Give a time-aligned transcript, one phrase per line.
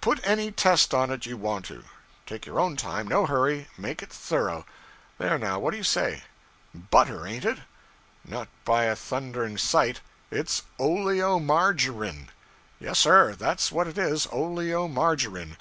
[0.00, 1.82] Put any test on it you want to.
[2.24, 4.64] Take your own time no hurry make it thorough.
[5.18, 6.22] There now what do you say?
[6.72, 7.58] butter, ain't it.
[8.24, 12.28] Not by a thundering sight it's oleomargarine!
[12.78, 15.56] Yes, sir, that's what it is oleomargarine.